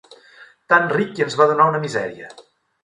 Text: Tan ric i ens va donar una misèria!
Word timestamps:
Tan 0.73 0.89
ric 0.95 1.21
i 1.21 1.27
ens 1.27 1.39
va 1.43 1.49
donar 1.53 1.69
una 1.75 1.85
misèria! 1.87 2.37